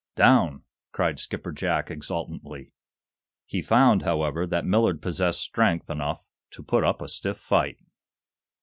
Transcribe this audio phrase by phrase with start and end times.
[0.15, 2.73] "Down!" cried Skipper Jack, exultantly.
[3.45, 7.77] He found, however, that Millard possessed strength enough to put up a stiff fight.